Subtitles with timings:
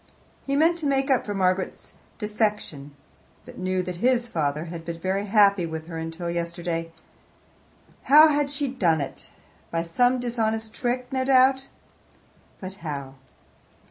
[0.47, 2.95] He meant to make up for Margaret's defection,
[3.45, 6.91] but knew that his father had been very happy with her until yesterday.
[8.05, 9.29] How had she done it?
[9.69, 11.67] By some dishonest trick, no doubt
[12.59, 13.13] but how?